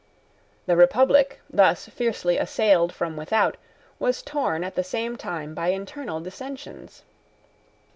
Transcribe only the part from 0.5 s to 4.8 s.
The Republic, thus fiercely assailed from without, was torn at